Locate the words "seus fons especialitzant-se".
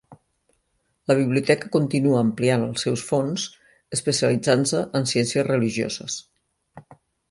2.87-4.85